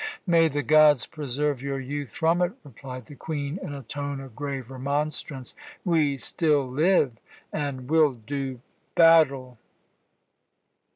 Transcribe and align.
"May 0.25 0.47
the 0.47 0.63
gods 0.63 1.05
preserve 1.05 1.61
your 1.61 1.79
youth 1.79 2.09
from 2.09 2.41
it!" 2.41 2.53
replied 2.63 3.05
the 3.05 3.13
Queen 3.13 3.59
in 3.61 3.75
a 3.75 3.83
tone 3.83 4.19
of 4.19 4.35
grave 4.35 4.71
remonstrance. 4.71 5.53
"We 5.85 6.17
still 6.17 6.67
live 6.67 7.19
and 7.53 7.87
will 7.87 8.13
do 8.13 8.61
battle." 8.95 9.59